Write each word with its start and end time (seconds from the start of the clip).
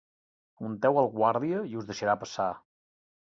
Unteu 0.69 0.97
el 1.01 1.09
guàrdia 1.17 1.59
i 1.73 1.77
us 1.83 1.91
deixarà 1.91 2.17
passar. 2.25 2.49